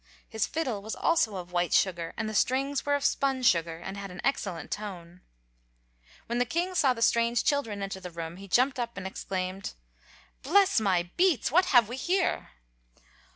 [0.27, 3.97] His fiddle was also of white sugar, and the strings were of spun sugar and
[3.97, 5.21] had an excellent tone.
[6.25, 9.75] When the king saw the strange children enter the room he jumped up and exclaimed:
[10.41, 11.51] "Bless my beets!
[11.51, 12.49] What have we here?"